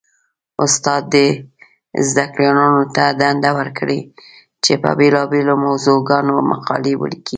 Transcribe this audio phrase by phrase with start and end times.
[0.65, 1.27] استاد دې
[2.09, 3.99] زده کړيالانو ته دنده ورکړي؛
[4.63, 7.29] چې په بېلابېلو موضوعګانو مقالې وليکي.